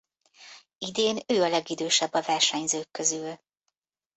[0.77, 3.39] Idén ő a legidősebb a versenyzők közül.